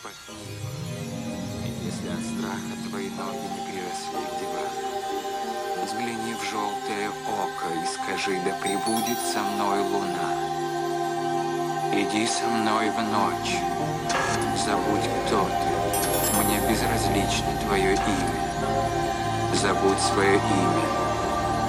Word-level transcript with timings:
и 0.00 0.06
распахни 0.06 0.40
его. 0.52 0.70
Если 1.84 2.08
от 2.08 2.22
страха 2.22 2.74
твои 2.88 3.08
ноги 3.10 3.46
не 3.54 3.60
приросли 3.66 4.20
к 4.24 4.38
дивану, 4.40 5.84
взгляни 5.84 6.34
в 6.34 6.42
желтое 6.50 7.08
око 7.08 7.66
и 7.74 7.86
скажи, 7.86 8.40
да 8.44 8.52
прибудет 8.62 9.18
со 9.18 9.40
мной 9.40 9.80
луна. 9.80 10.30
Иди 11.92 12.26
со 12.26 12.46
мной 12.46 12.90
в 12.90 13.02
ночь, 13.02 13.56
забудь, 14.64 15.08
кто 15.26 15.44
ты, 15.44 16.44
мне 16.44 16.60
безразлично 16.68 17.50
твое 17.66 17.94
имя. 17.94 18.40
Забудь 19.54 20.00
свое 20.00 20.36
имя, 20.36 20.86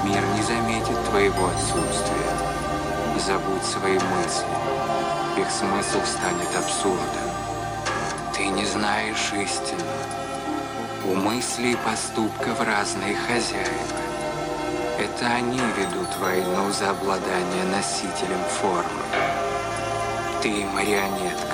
мир 0.06 0.24
не 0.36 0.44
заметит 0.44 1.04
твоего 1.10 1.48
отсутствия. 1.48 2.32
Забудь 3.26 3.64
свои 3.64 4.00
мысли, 4.00 5.42
их 5.42 5.50
смысл 5.52 6.00
станет 6.06 6.56
абсурдом. 6.56 7.21
Не 8.62 8.68
знаешь 8.68 9.34
истину. 9.34 9.82
У 11.04 11.16
мыслей 11.16 11.72
и 11.72 11.76
поступков 11.78 12.62
разные 12.62 13.16
хозяева. 13.16 13.98
Это 15.00 15.26
они 15.26 15.60
ведут 15.76 16.16
войну 16.20 16.72
за 16.72 16.92
обладание 16.92 17.64
носителем 17.72 18.44
формы. 18.62 19.02
Ты 20.44 20.64
марионетка. 20.76 21.51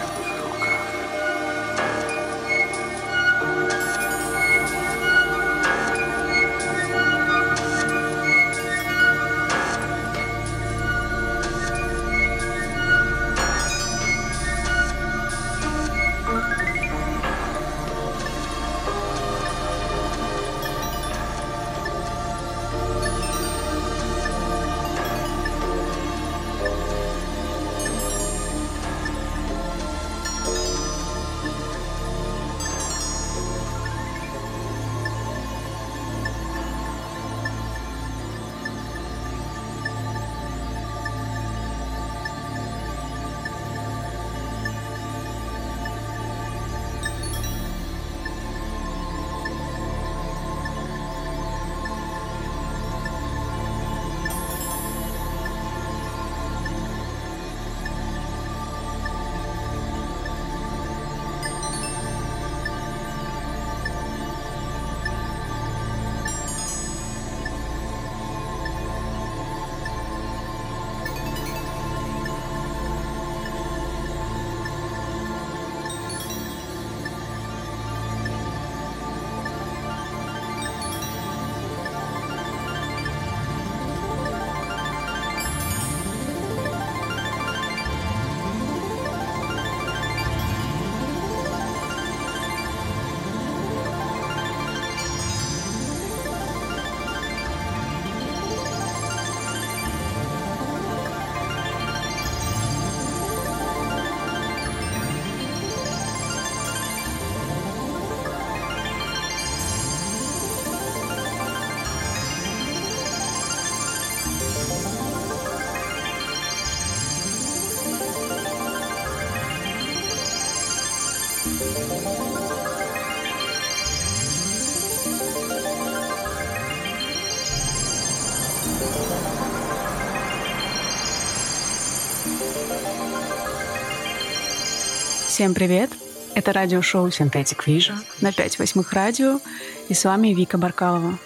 Всем 135.38 135.54
привет! 135.54 135.92
Это 136.34 136.52
радиошоу 136.52 137.10
Synthetic 137.10 137.64
Vision 137.64 138.00
на 138.22 138.34
5 138.34 138.58
восьмых 138.58 138.92
радио, 138.92 139.40
и 139.88 139.94
с 139.94 140.04
вами 140.04 140.30
Вика 140.30 140.58
Баркалова. 140.58 141.20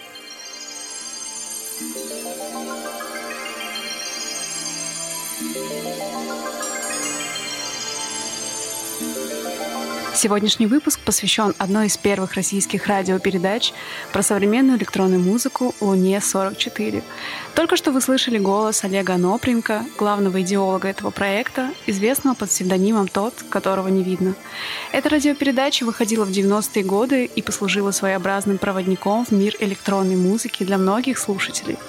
Сегодняшний 10.22 10.66
выпуск 10.66 11.00
посвящен 11.00 11.52
одной 11.58 11.88
из 11.88 11.96
первых 11.96 12.34
российских 12.34 12.86
радиопередач 12.86 13.72
про 14.12 14.22
современную 14.22 14.78
электронную 14.78 15.20
музыку 15.20 15.74
«Луне-44». 15.80 17.02
Только 17.56 17.74
что 17.74 17.90
вы 17.90 18.00
слышали 18.00 18.38
голос 18.38 18.84
Олега 18.84 19.16
Нопренко, 19.16 19.84
главного 19.98 20.42
идеолога 20.42 20.86
этого 20.86 21.10
проекта, 21.10 21.70
известного 21.88 22.36
под 22.36 22.50
псевдонимом 22.50 23.08
«Тот, 23.08 23.34
которого 23.50 23.88
не 23.88 24.04
видно». 24.04 24.36
Эта 24.92 25.08
радиопередача 25.08 25.82
выходила 25.82 26.24
в 26.24 26.30
90-е 26.30 26.84
годы 26.84 27.24
и 27.24 27.42
послужила 27.42 27.90
своеобразным 27.90 28.58
проводником 28.58 29.24
в 29.24 29.32
мир 29.32 29.56
электронной 29.58 30.14
музыки 30.14 30.62
для 30.62 30.78
многих 30.78 31.18
слушателей– 31.18 31.78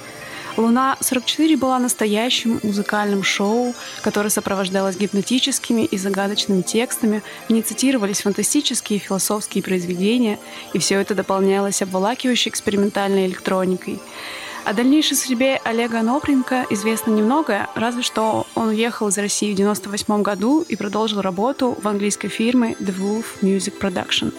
«Луна-44» 0.55 1.57
была 1.57 1.79
настоящим 1.79 2.59
музыкальным 2.61 3.23
шоу, 3.23 3.73
которое 4.01 4.29
сопровождалось 4.29 4.97
гипнотическими 4.97 5.81
и 5.83 5.97
загадочными 5.97 6.61
текстами, 6.61 7.23
в 7.47 7.53
ней 7.53 7.63
цитировались 7.63 8.21
фантастические 8.21 9.00
и 9.00 9.01
философские 9.01 9.63
произведения, 9.63 10.39
и 10.73 10.79
все 10.79 11.00
это 11.00 11.15
дополнялось 11.15 11.81
обволакивающей 11.81 12.50
экспериментальной 12.50 13.25
электроникой. 13.25 14.00
О 14.65 14.73
дальнейшей 14.73 15.17
судьбе 15.17 15.59
Олега 15.65 16.01
Нопренко 16.01 16.67
известно 16.69 17.11
немного, 17.11 17.67
разве 17.75 18.01
что 18.01 18.47
он 18.56 18.69
уехал 18.69 19.09
из 19.09 19.17
России 19.17 19.51
в 19.51 19.59
1998 19.59 20.21
году 20.21 20.61
и 20.61 20.75
продолжил 20.75 21.21
работу 21.21 21.77
в 21.81 21.88
английской 21.88 22.29
фирме 22.29 22.75
The 22.79 22.95
Wolf 22.97 23.25
Music 23.41 23.73
Production. 23.79 24.33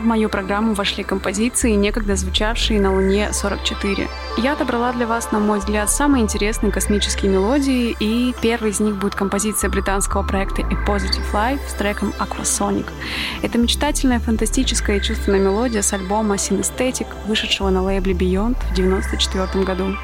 В 0.00 0.04
мою 0.04 0.28
программу 0.28 0.74
вошли 0.74 1.04
композиции, 1.04 1.72
некогда 1.72 2.16
звучавшие 2.16 2.80
на 2.80 2.92
Луне 2.92 3.32
44. 3.32 4.08
Я 4.38 4.52
отобрала 4.52 4.92
для 4.92 5.06
вас, 5.06 5.32
на 5.32 5.38
мой 5.38 5.58
взгляд, 5.58 5.90
самые 5.90 6.22
интересные 6.22 6.72
космические 6.72 7.30
мелодии, 7.30 7.96
и 7.98 8.34
первой 8.40 8.70
из 8.70 8.80
них 8.80 8.96
будет 8.96 9.14
композиция 9.14 9.70
британского 9.70 10.22
проекта 10.22 10.62
A 10.62 10.86
Positive 10.86 11.32
Life 11.32 11.60
с 11.68 11.74
треком 11.74 12.12
Aquasonic. 12.18 12.86
Это 13.42 13.58
мечтательная, 13.58 14.18
фантастическая 14.18 14.98
и 14.98 15.02
чувственная 15.02 15.40
мелодия 15.40 15.82
с 15.82 15.92
альбома 15.92 16.36
Synesthetic, 16.36 17.06
вышедшего 17.26 17.70
на 17.70 17.82
лейбле 17.82 18.14
Beyond 18.14 18.56
в 18.56 18.72
1994 18.72 19.64
году. 19.64 19.96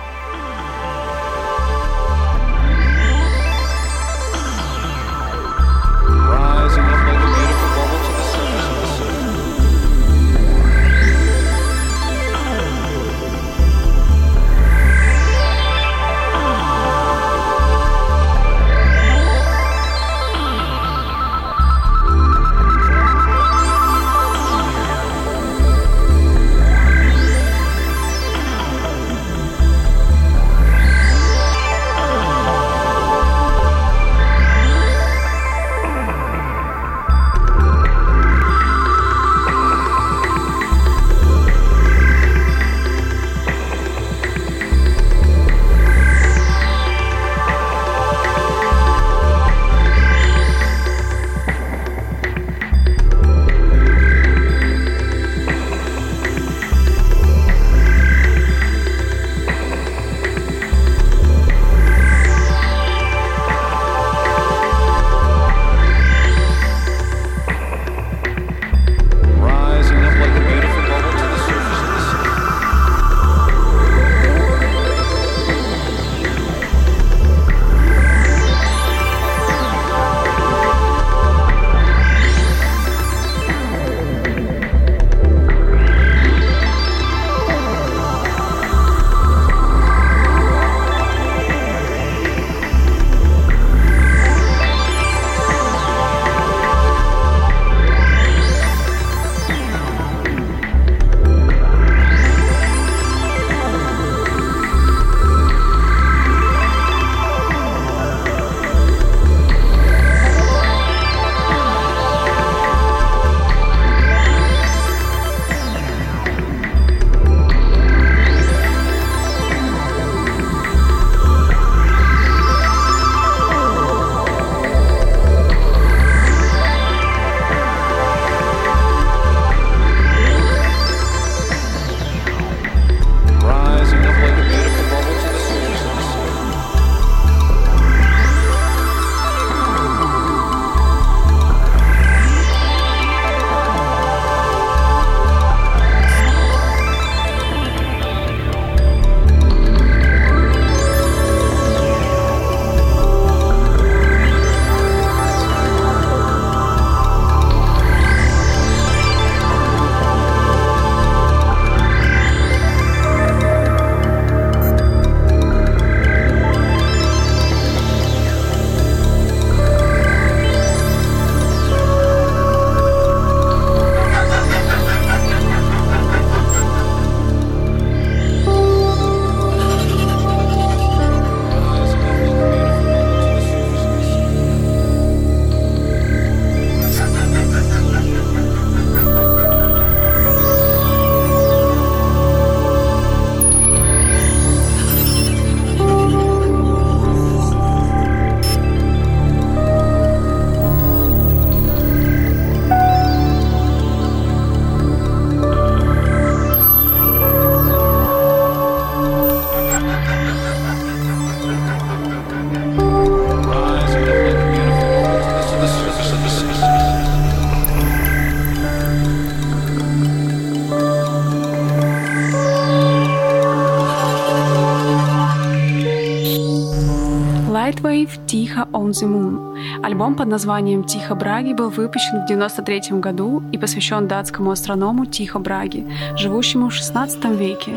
The 228.95 229.07
Moon. 229.07 229.85
Альбом 229.85 230.15
под 230.15 230.29
названием 230.29 230.85
«Тихо 230.85 231.15
Браги» 231.15 231.53
был 231.53 231.69
выпущен 231.71 232.21
в 232.21 232.25
1993 232.25 233.01
году 233.01 233.43
и 233.53 233.59
посвящен 233.59 234.09
датскому 234.09 234.51
астроному 234.51 235.07
Тихо 235.07 235.39
Браги, 235.39 235.87
живущему 236.17 236.69
в 236.69 236.73
XVI 236.73 237.37
веке. 237.37 237.73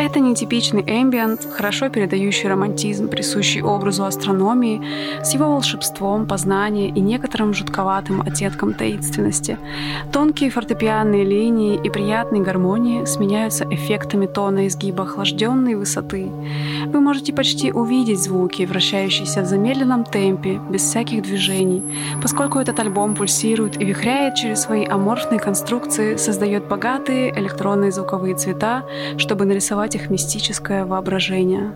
Это 0.00 0.18
нетипичный 0.18 0.80
эмбиент, 0.80 1.46
хорошо 1.52 1.90
передающий 1.90 2.48
романтизм, 2.48 3.08
присущий 3.08 3.60
образу 3.60 4.06
астрономии, 4.06 4.80
с 5.22 5.34
его 5.34 5.52
волшебством, 5.52 6.26
познанием 6.26 6.94
и 6.94 7.00
некоторым 7.00 7.52
жутковатым 7.52 8.22
оттенком 8.22 8.72
таинственности. 8.72 9.58
Тонкие 10.10 10.48
фортепианные 10.48 11.24
линии 11.24 11.78
и 11.84 11.90
приятные 11.90 12.42
гармонии 12.42 13.04
сменяются 13.04 13.66
эффектами 13.70 14.24
тона 14.24 14.68
изгиба 14.68 15.02
охлажденной 15.02 15.74
высоты. 15.74 16.30
Вы 16.86 17.00
можете 17.00 17.34
почти 17.34 17.70
увидеть 17.70 18.22
звуки, 18.22 18.62
вращающиеся 18.62 19.42
в 19.42 19.44
замедленном 19.44 20.04
темпе, 20.04 20.62
без 20.70 20.80
всяких 20.80 21.24
движений, 21.24 21.82
поскольку 22.22 22.58
этот 22.58 22.80
альбом 22.80 23.14
пульсирует 23.14 23.78
и 23.78 23.84
вихряет 23.84 24.36
через 24.36 24.62
свои 24.62 24.86
аморфные 24.86 25.38
конструкции, 25.38 26.16
создает 26.16 26.66
богатые 26.68 27.38
электронные 27.38 27.92
звуковые 27.92 28.34
цвета, 28.34 28.84
чтобы 29.18 29.44
нарисовать 29.44 29.89
развивать 29.90 29.94
их 29.94 30.10
мистическое 30.10 30.84
воображение. 30.84 31.72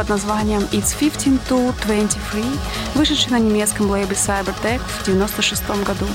Под 0.00 0.08
названием 0.08 0.62
It's 0.72 0.98
15 0.98 1.38
to 1.50 1.74
23, 1.84 2.42
вышедший 2.94 3.32
на 3.32 3.38
немецком 3.38 3.90
лейбле 3.90 4.16
Cybertech 4.16 4.80
в 4.80 5.02
1996 5.02 5.62
году. 5.84 6.06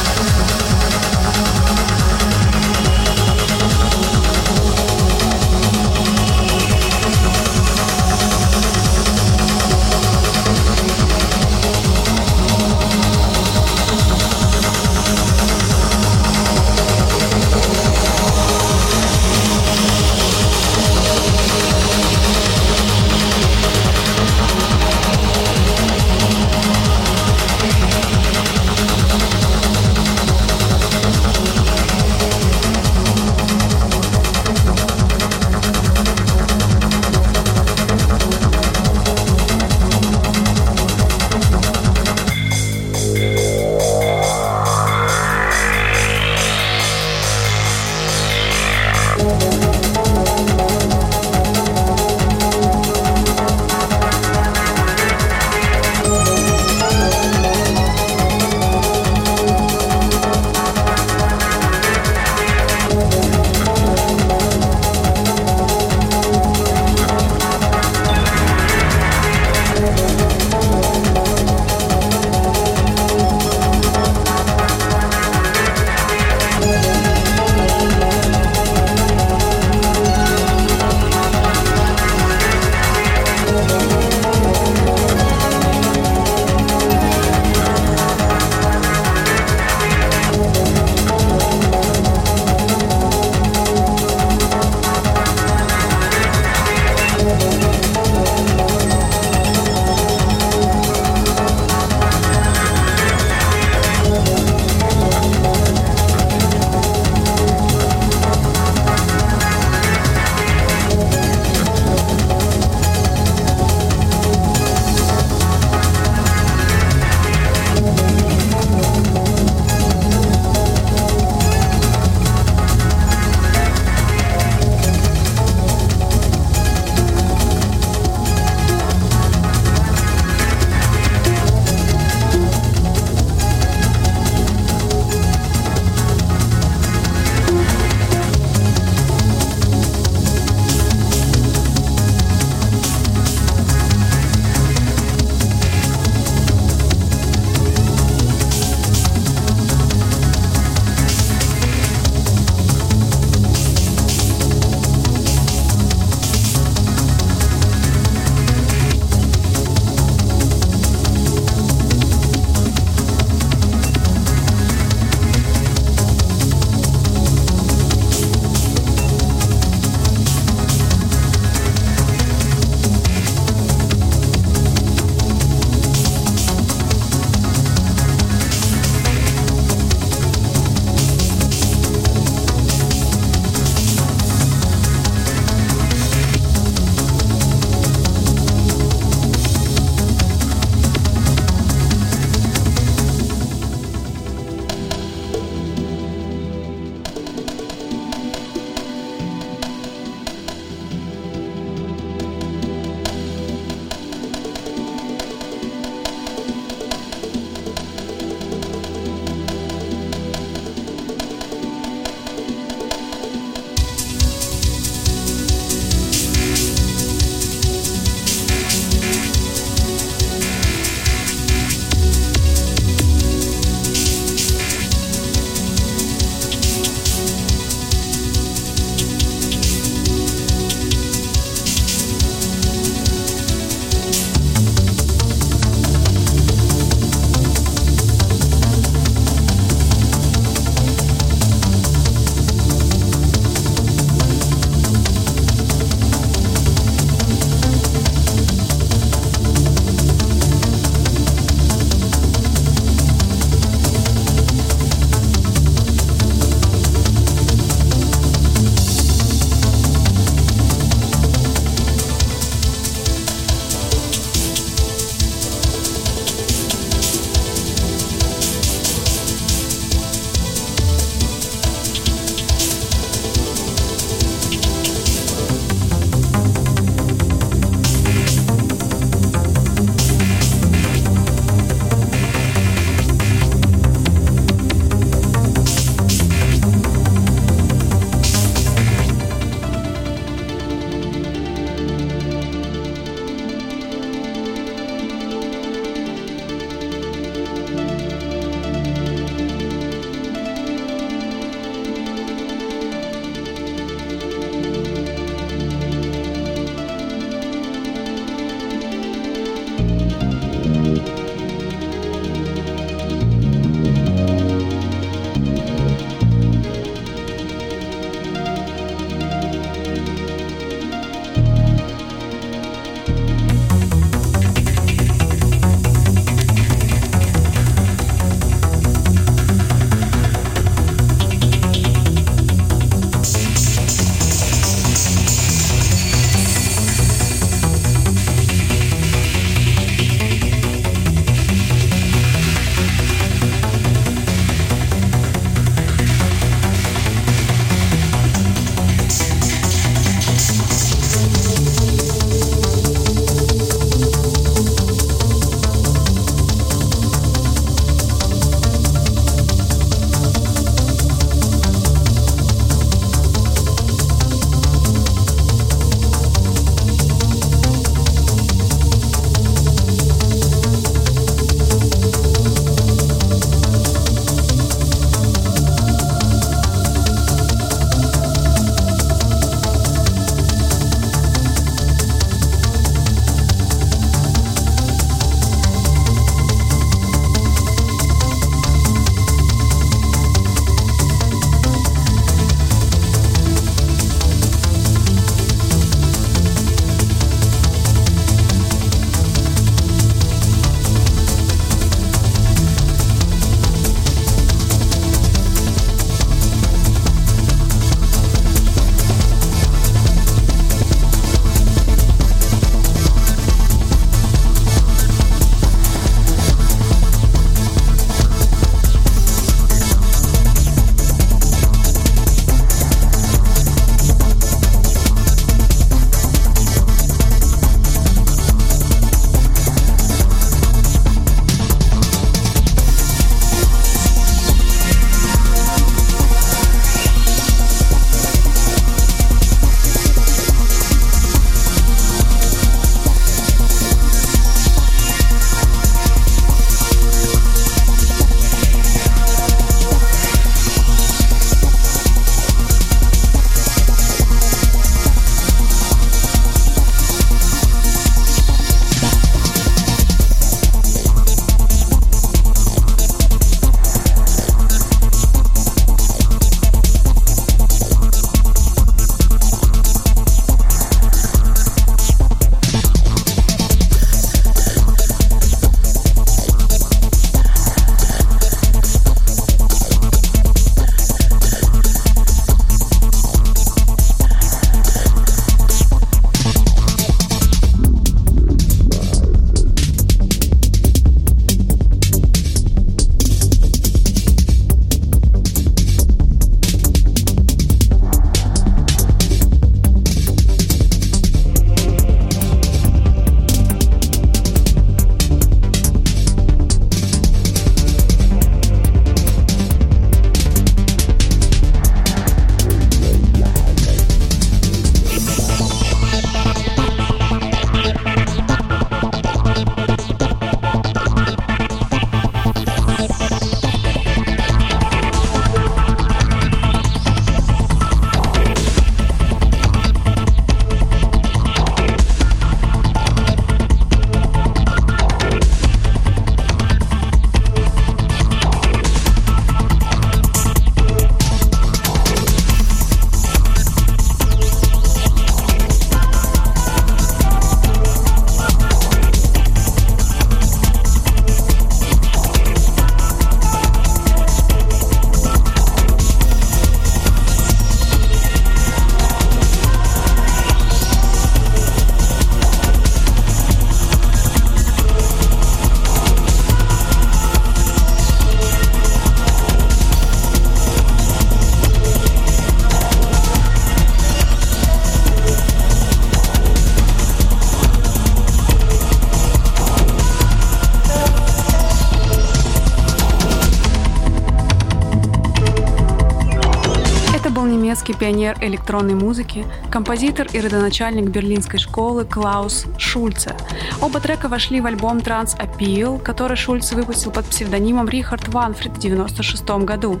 Немецкий 587.46 587.94
пионер 587.94 588.36
электронной 588.40 588.94
музыки, 588.94 589.44
композитор 589.70 590.26
и 590.32 590.40
родоначальник 590.40 591.08
берлинской 591.10 591.58
школы 591.58 592.04
Клаус 592.04 592.66
Шульце. 592.78 593.36
Оба 593.80 594.00
трека 594.00 594.28
вошли 594.28 594.60
в 594.60 594.66
альбом 594.66 594.98
Trans 594.98 595.36
Appeal, 595.38 596.00
который 596.00 596.36
Шульце 596.36 596.74
выпустил 596.74 597.10
под 597.10 597.26
псевдонимом 597.26 597.88
Рихард 597.88 598.28
Ванфрид 598.28 598.72
в 598.72 598.78
1996 598.78 599.64
году. 599.64 600.00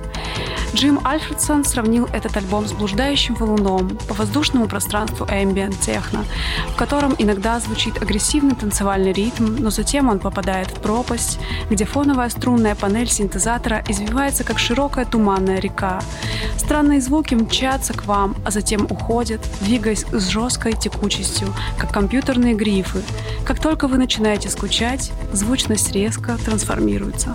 Джим 0.74 1.00
Альфредсон 1.06 1.64
сравнил 1.64 2.08
этот 2.12 2.36
альбом 2.36 2.66
с 2.66 2.72
блуждающим 2.72 3.34
валуном 3.36 3.96
по 4.08 4.14
воздушному 4.14 4.66
пространству 4.66 5.24
ambient 5.26 5.76
техно, 5.80 6.24
в 6.70 6.76
котором 6.76 7.14
иногда 7.16 7.60
звучит 7.60 8.02
агрессивный 8.02 8.56
танцевальный 8.56 9.12
ритм, 9.12 9.54
но 9.58 9.70
затем 9.70 10.08
он 10.08 10.18
попадает 10.18 10.68
в 10.68 10.80
пропасть, 10.80 11.38
где 11.70 11.84
фоновая 11.84 12.28
струнная 12.28 12.74
панель 12.74 13.08
синтезатора 13.08 13.84
извивается 13.88 14.42
как 14.42 14.58
широкая 14.58 15.04
туманная 15.04 15.60
река. 15.60 16.00
Странные 16.56 17.00
звуки 17.00 17.33
мчатся 17.34 17.92
к 17.92 18.06
вам, 18.06 18.36
а 18.44 18.50
затем 18.50 18.86
уходят, 18.88 19.40
двигаясь 19.60 20.04
с 20.12 20.28
жесткой 20.28 20.74
текучестью, 20.74 21.48
как 21.78 21.92
компьютерные 21.92 22.54
грифы. 22.54 23.02
Как 23.44 23.60
только 23.60 23.88
вы 23.88 23.98
начинаете 23.98 24.48
скучать, 24.48 25.12
звучность 25.32 25.92
резко 25.92 26.36
трансформируется. 26.44 27.34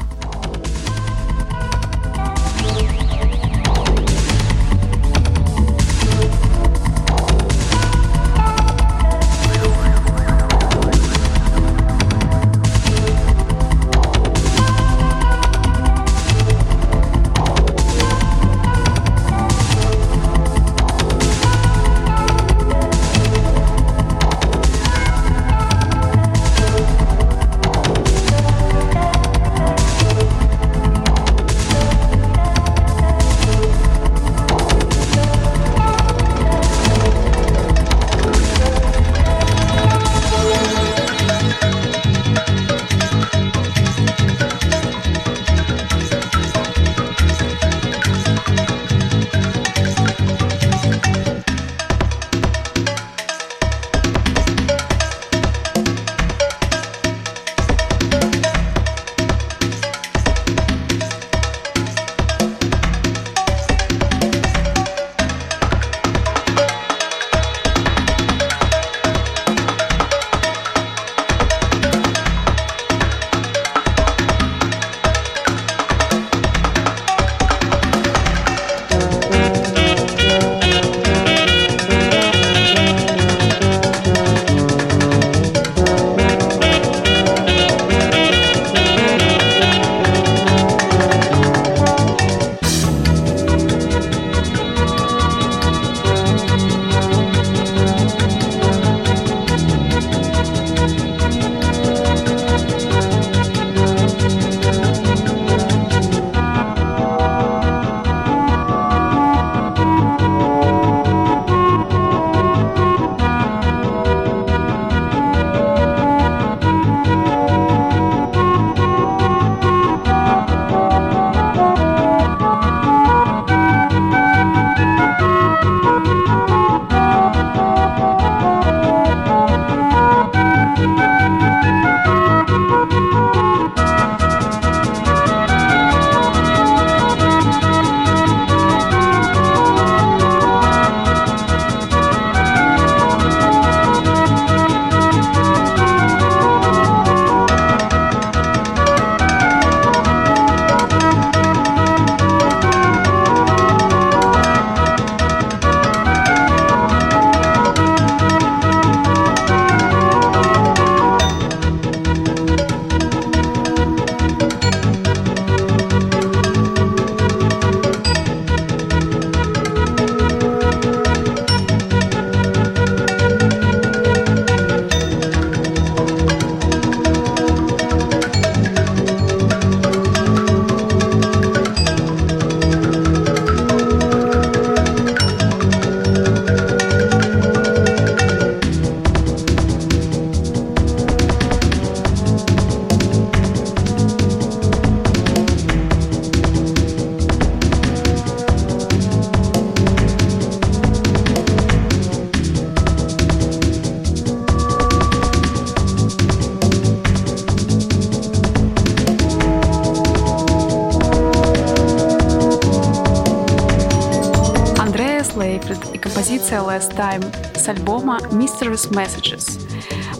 Last 216.80 216.96
Time 216.96 217.58
с 217.58 217.68
альбома 217.68 218.20
Mysterious 218.32 218.90
Messages. 218.90 219.60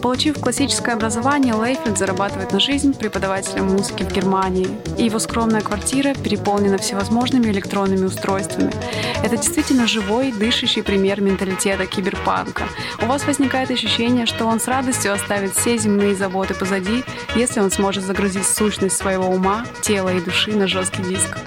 Получив 0.02 0.38
классическое 0.38 0.94
образование, 0.94 1.54
Лейфельд 1.54 1.96
зарабатывает 1.96 2.52
на 2.52 2.60
жизнь 2.60 2.92
преподавателем 2.92 3.66
музыки 3.66 4.02
в 4.02 4.12
Германии, 4.12 4.68
и 4.98 5.04
его 5.04 5.18
скромная 5.18 5.62
квартира 5.62 6.14
переполнена 6.14 6.76
всевозможными 6.76 7.50
электронными 7.50 8.04
устройствами. 8.04 8.72
Это 9.22 9.38
действительно 9.38 9.86
живой, 9.86 10.32
дышащий 10.32 10.82
пример 10.82 11.22
менталитета 11.22 11.86
киберпанка. 11.86 12.64
У 13.02 13.06
вас 13.06 13.26
возникает 13.26 13.70
ощущение, 13.70 14.26
что 14.26 14.44
он 14.44 14.60
с 14.60 14.68
радостью 14.68 15.14
оставит 15.14 15.54
все 15.54 15.78
земные 15.78 16.14
заботы 16.14 16.52
позади, 16.52 17.04
если 17.34 17.60
он 17.60 17.70
сможет 17.70 18.04
загрузить 18.04 18.46
сущность 18.46 18.98
своего 18.98 19.28
ума, 19.28 19.64
тела 19.80 20.12
и 20.12 20.20
души 20.20 20.54
на 20.54 20.66
жесткий 20.66 21.02
диск. 21.04 21.38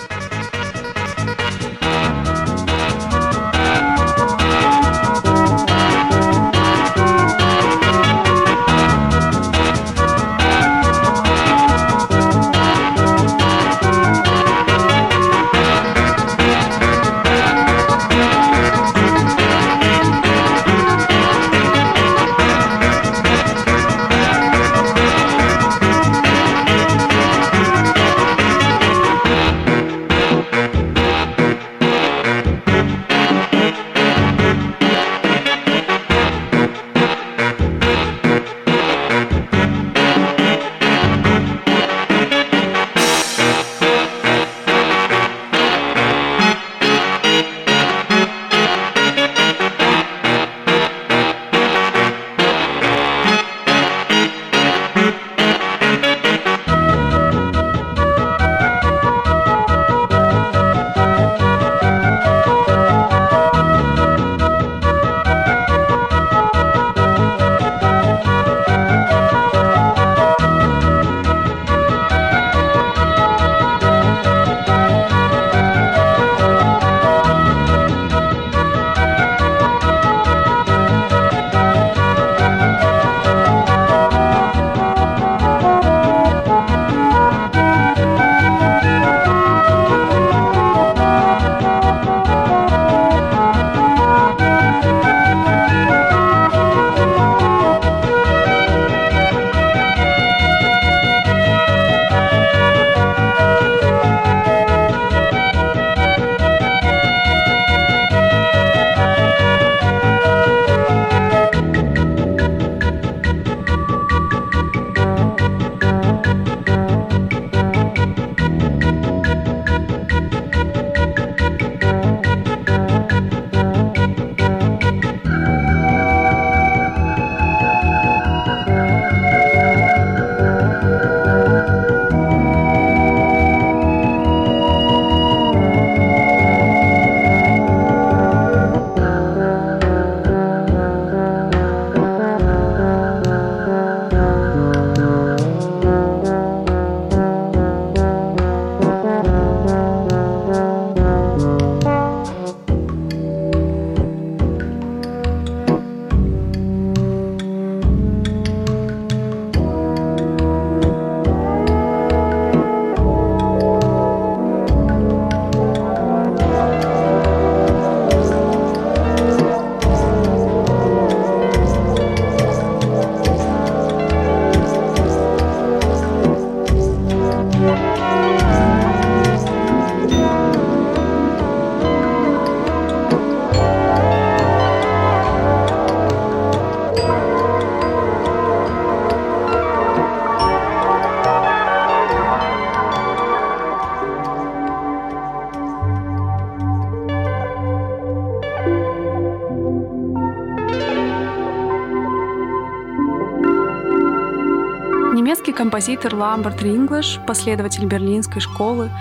Композитор 205.74 206.14
Ламберт 206.14 206.62
Ринглиш, 206.62 207.20
последователь 207.26 207.88
берлинской 207.88 208.40
школы, 208.40 208.92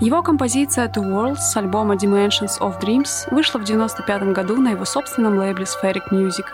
его 0.00 0.24
композиция 0.24 0.88
«The 0.88 1.00
World» 1.00 1.36
с 1.36 1.56
альбома 1.56 1.94
Dimensions 1.94 2.58
of 2.58 2.80
Dreams 2.82 3.32
вышла 3.32 3.60
в 3.60 3.62
1995 3.62 4.34
году 4.34 4.56
на 4.56 4.70
его 4.70 4.84
собственном 4.84 5.38
лейбле 5.38 5.66
Spheric 5.66 6.10
Music. 6.10 6.46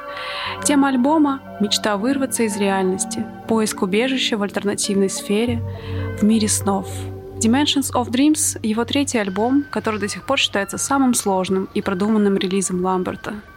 Тема 0.63 0.89
альбома— 0.89 1.41
мечта 1.61 1.97
вырваться 1.97 2.43
из 2.43 2.59
реальности, 2.59 3.25
поиск 3.49 3.81
убежища 3.81 4.37
в 4.37 4.43
альтернативной 4.43 5.09
сфере, 5.09 5.63
в 6.21 6.23
мире 6.23 6.49
снов. 6.49 6.87
Dimensions 7.39 7.95
of 7.95 8.11
Dreams— 8.11 8.61
его 8.63 8.85
третий 8.85 9.17
альбом, 9.17 9.65
который 9.71 10.01
до 10.01 10.07
сих 10.07 10.27
пор 10.27 10.39
считается 10.39 10.77
самым 10.77 11.15
сложным 11.15 11.71
и 11.73 11.81
продуманным 11.81 12.37
релизом 12.37 12.85
Ламберта— 12.85 13.37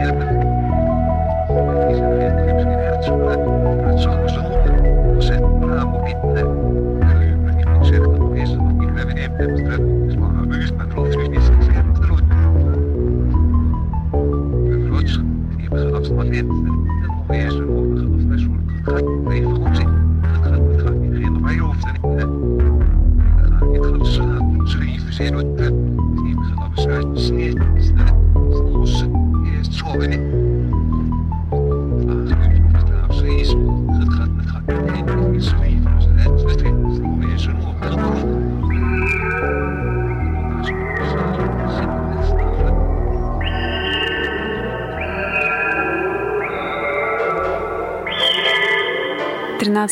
happened. 0.00 0.39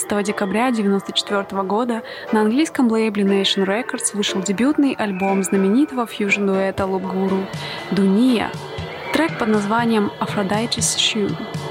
Декабря 0.08 0.68
1994 0.68 1.62
года 1.62 2.02
на 2.32 2.40
английском 2.40 2.90
лейбле 2.90 3.24
Nation 3.24 3.64
Records 3.66 4.14
вышел 4.14 4.42
дебютный 4.42 4.94
альбом 4.94 5.42
знаменитого 5.42 6.06
фьюжн-дуэта 6.06 6.86
Лубгуру 6.86 7.46
«Дуния», 7.90 8.50
трек 9.12 9.38
под 9.38 9.48
названием 9.48 10.10
«Aphrodite's 10.20 10.96
Shoe». 10.96 11.67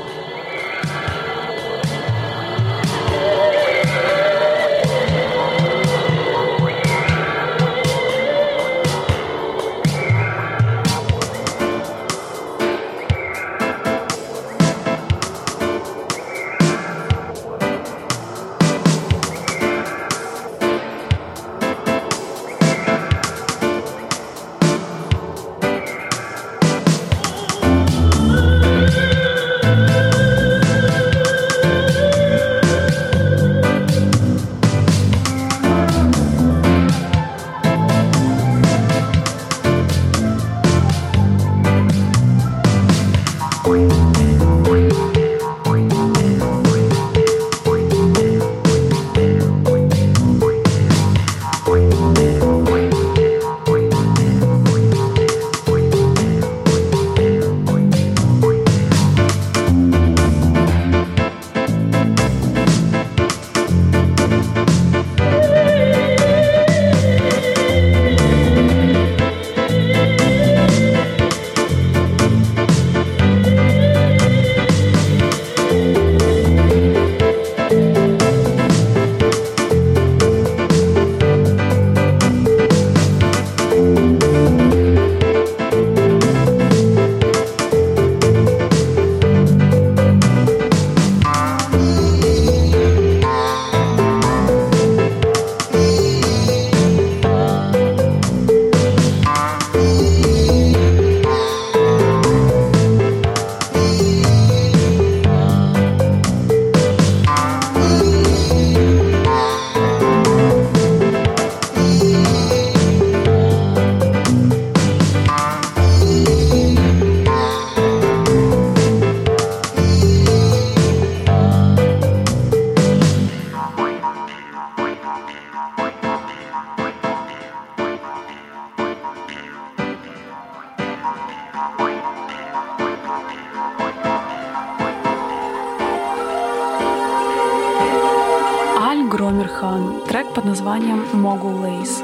Названием 140.68 141.06
«Могу 141.14 141.48
Лейс». 141.48 142.04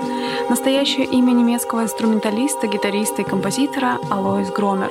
Настоящее 0.49 1.05
имя 1.05 1.31
немецкого 1.31 1.83
инструменталиста, 1.83 2.67
гитариста 2.67 3.21
и 3.21 3.25
композитора 3.25 3.97
Алоис 4.09 4.49
Громер. 4.51 4.89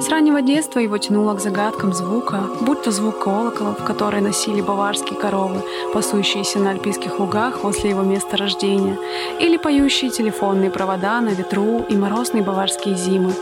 С 0.00 0.08
раннего 0.08 0.42
детства 0.42 0.80
его 0.80 0.98
тянуло 0.98 1.34
к 1.34 1.40
загадкам 1.40 1.92
звука, 1.92 2.40
будь 2.60 2.82
то 2.82 2.90
звук 2.90 3.20
колоколов, 3.20 3.84
которые 3.84 4.20
носили 4.20 4.60
баварские 4.60 5.18
коровы, 5.18 5.62
пасущиеся 5.92 6.58
на 6.58 6.70
альпийских 6.70 7.20
лугах 7.20 7.60
после 7.60 7.90
его 7.90 8.02
места 8.02 8.36
рождения, 8.36 8.98
или 9.40 9.58
поющие 9.58 10.10
телефонные 10.10 10.70
провода 10.70 11.20
на 11.20 11.30
ветру 11.30 11.84
и 11.88 11.96
морозные 11.96 12.42
баварские 12.42 12.96
зимы, 12.96 13.32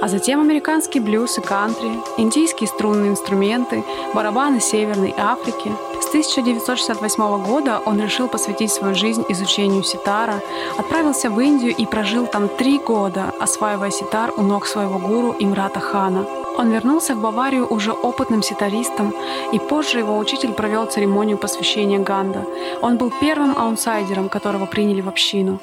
а 0.00 0.08
затем 0.08 0.40
американский 0.40 1.00
блюз 1.00 1.36
и 1.36 1.42
кантри, 1.42 1.90
индийские 2.16 2.68
струнные 2.68 3.10
инструменты, 3.10 3.84
барабаны 4.14 4.60
Северной 4.60 5.14
Африки. 5.18 5.70
С 6.08 6.10
1968 6.10 7.44
года 7.44 7.82
он 7.84 8.00
решил 8.00 8.28
посвятить 8.28 8.72
свою 8.72 8.94
жизнь 8.94 9.26
изучению 9.28 9.82
ситара, 9.82 10.40
отправился 10.78 11.28
в 11.28 11.38
Индию 11.38 11.76
и 11.76 11.84
прожил 11.84 12.26
там 12.26 12.48
три 12.48 12.78
года, 12.78 13.34
осваивая 13.38 13.90
ситар 13.90 14.32
у 14.38 14.40
ног 14.40 14.66
своего 14.66 14.98
гуру 14.98 15.36
Имрата 15.38 15.80
Хана. 15.80 16.24
Он 16.56 16.70
вернулся 16.70 17.14
в 17.14 17.20
Баварию 17.20 17.66
уже 17.66 17.92
опытным 17.92 18.42
ситаристом, 18.42 19.12
и 19.52 19.58
позже 19.58 19.98
его 19.98 20.16
учитель 20.16 20.54
провел 20.54 20.86
церемонию 20.86 21.36
посвящения 21.36 21.98
Ганда. 21.98 22.46
Он 22.80 22.96
был 22.96 23.12
первым 23.20 23.58
аутсайдером, 23.58 24.30
которого 24.30 24.64
приняли 24.64 25.02
в 25.02 25.08
общину. 25.08 25.58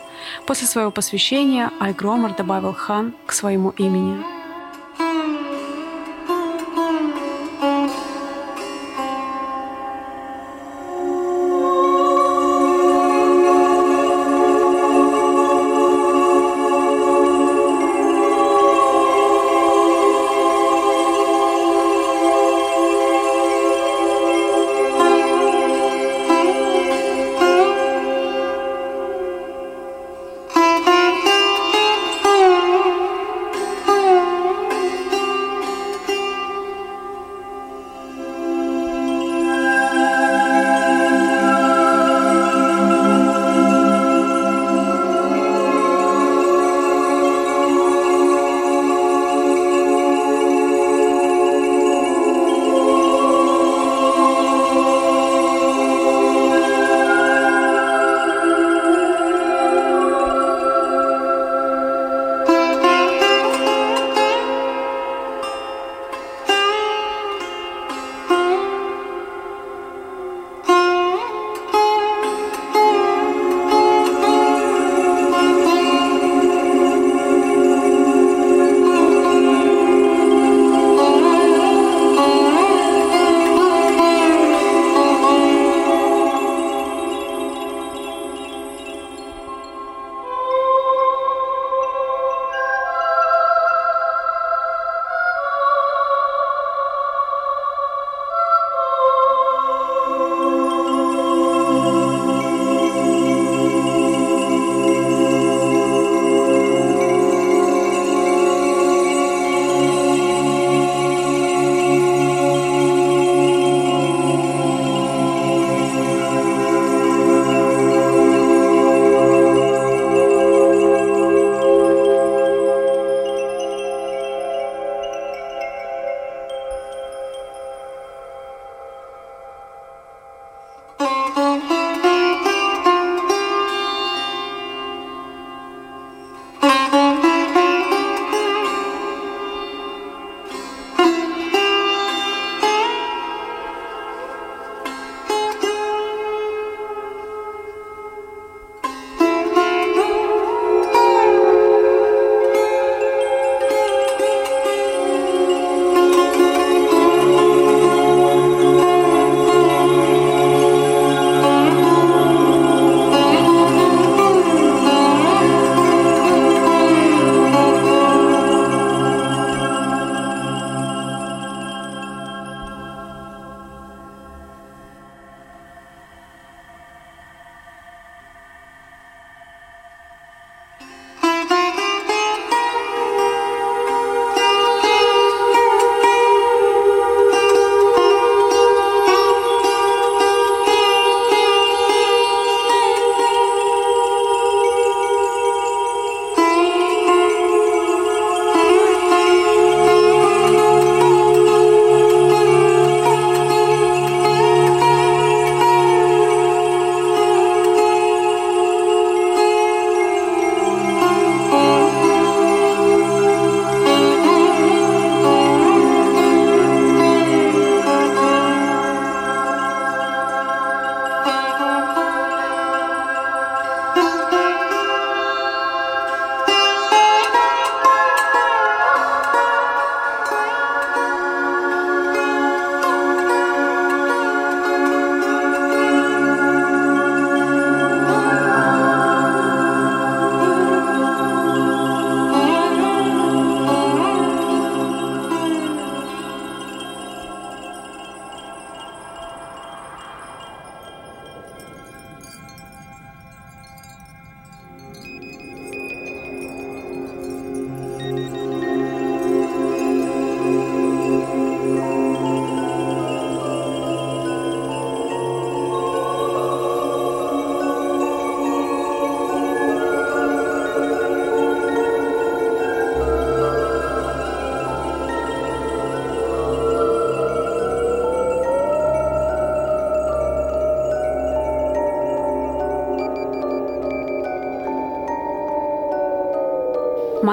После 0.46 0.68
своего 0.68 0.92
посвящения 0.92 1.72
Аль 1.82 1.94
Громер 1.94 2.36
добавил 2.36 2.74
Хан 2.74 3.16
к 3.26 3.34
своему 3.34 3.72
имени. 3.80 4.35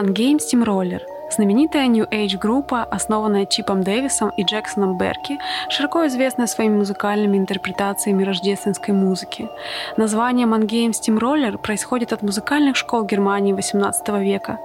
Mangame 0.03 0.39
Steamroller 0.39 1.01
Знаменитая 1.31 1.87
New 1.87 2.09
Age 2.11 2.37
группа, 2.37 2.83
основанная 2.83 3.47
Чипом 3.47 3.85
Дэвисом 3.85 4.31
и 4.37 4.43
Джексоном 4.43 4.99
Берки, 4.99 5.39
широко 5.71 6.07
известная 6.09 6.49
своими 6.49 6.77
музыкальными 6.77 7.39
интерпретациями 7.39 8.25
рождественской 8.25 8.93
музыки. 8.93 9.49
Название 9.97 10.49
Mangame 10.49 10.91
Steamroller 10.91 11.57
происходит 11.57 12.13
от 12.13 12.23
музыкальных 12.23 12.77
школ 12.77 13.05
Германии 13.05 13.55
XVIII 13.55 14.23
века. 14.23 14.59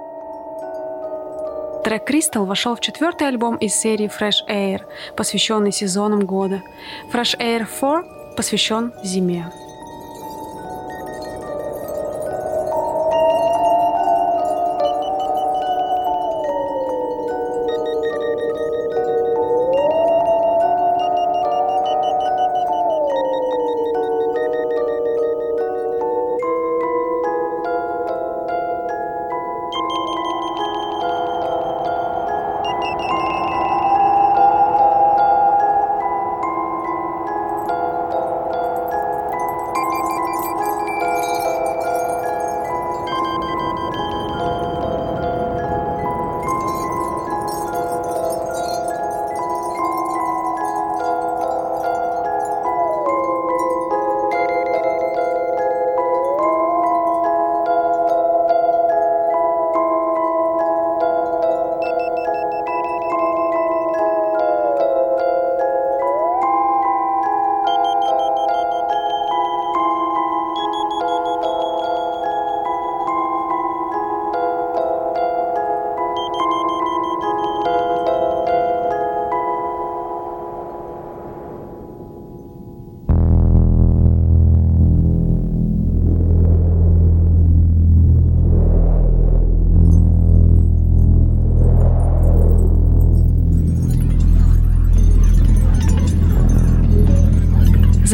Трек 1.84 2.10
Crystal 2.10 2.44
вошел 2.44 2.74
в 2.74 2.80
четвертый 2.80 3.28
альбом 3.28 3.56
из 3.56 3.74
серии 3.74 4.10
Fresh 4.10 4.46
Air, 4.50 4.82
посвященный 5.16 5.72
сезонам 5.72 6.26
года. 6.26 6.60
Fresh 7.12 7.38
Air 7.38 7.64
4 7.64 8.34
посвящен 8.36 8.92
зиме. 9.04 9.46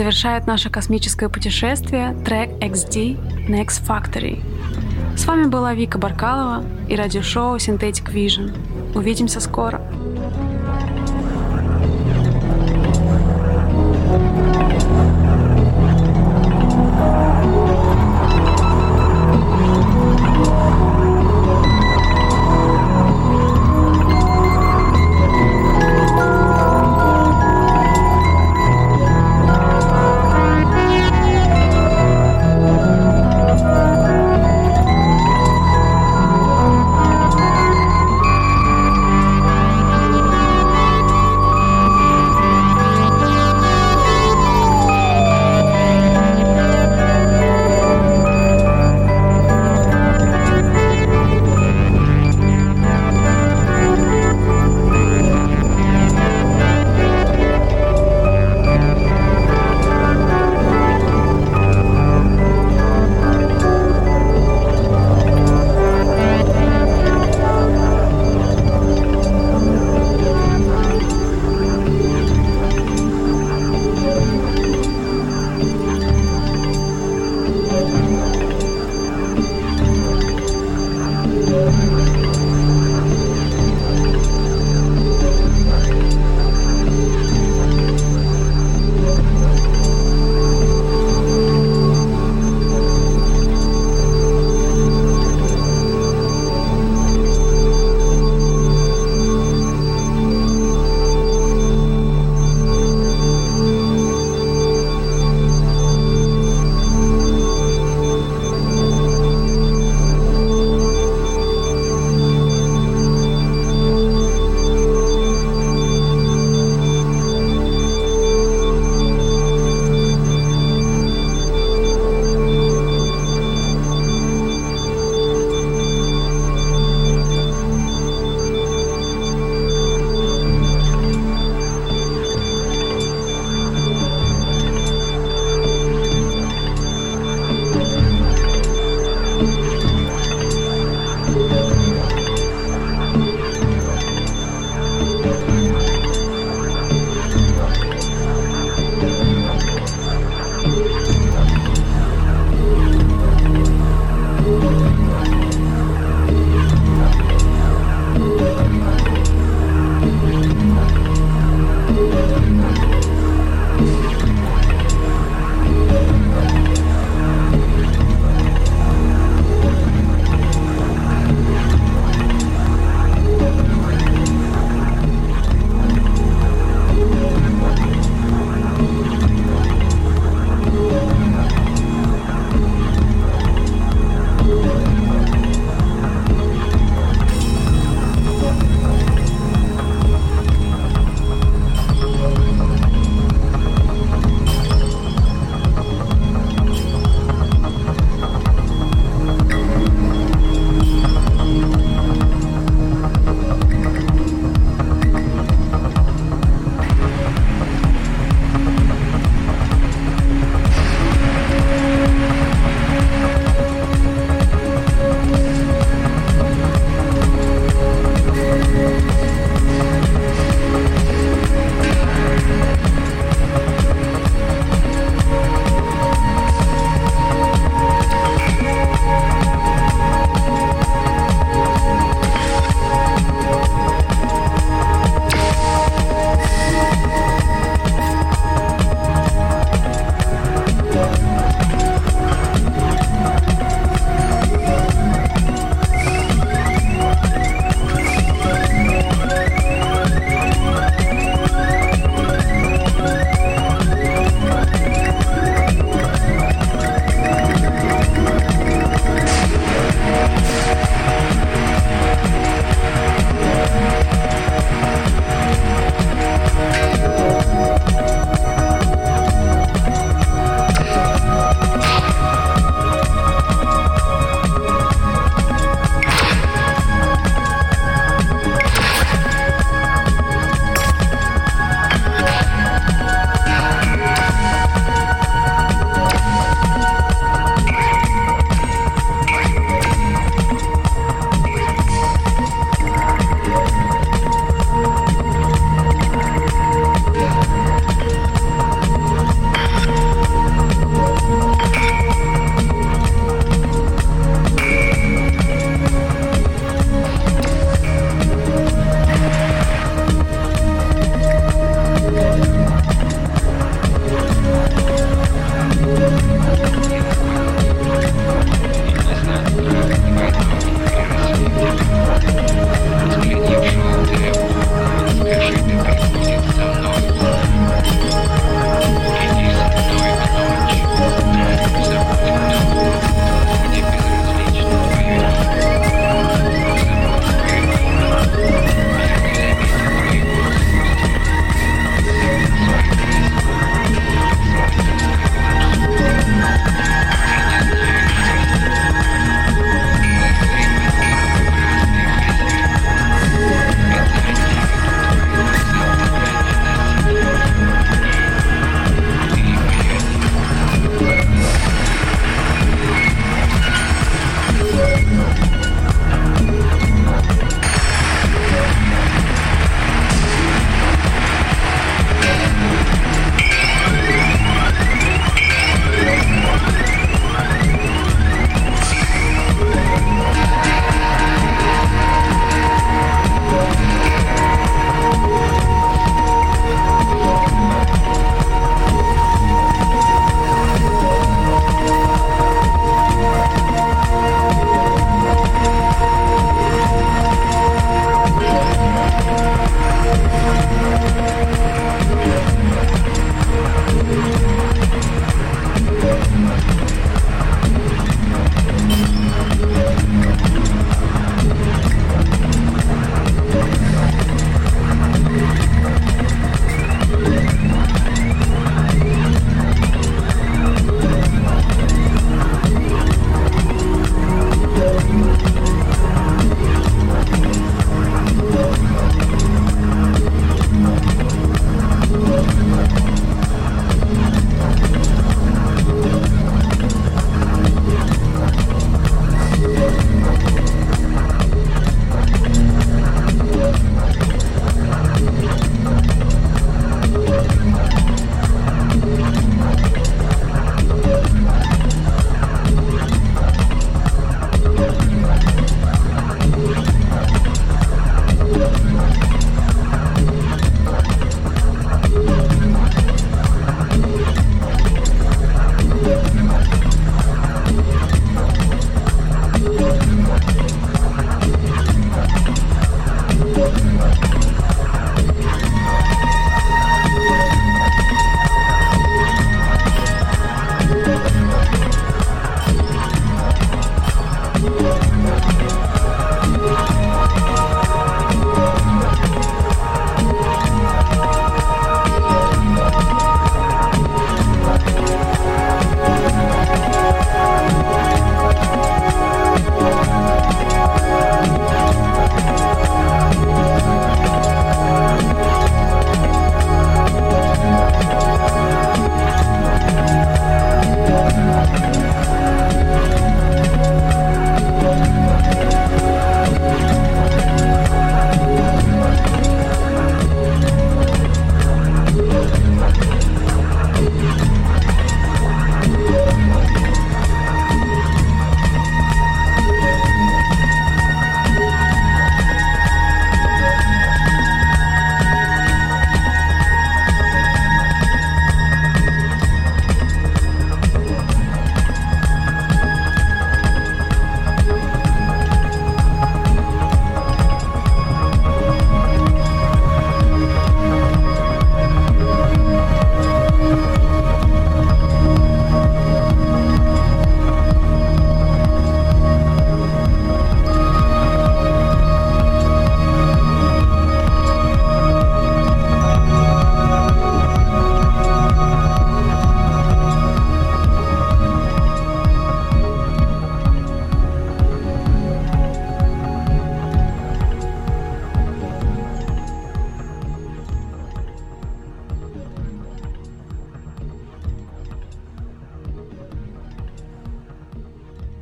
Завершает 0.05 0.47
наше 0.47 0.69
космическое 0.69 1.31
путешествие 1.31 2.15
трек 2.27 2.51
XD 2.61 3.49
Next 3.49 3.83
Factory. 3.89 4.43
С 5.17 5.25
вами 5.25 5.47
была 5.47 5.73
Вика 5.73 5.97
Баркалова 5.97 6.63
и 6.91 6.95
радиошоу 6.95 7.57
Synthetic 7.57 8.13
Vision. 8.13 8.55
Увидимся 8.95 9.41
скоро! 9.41 9.81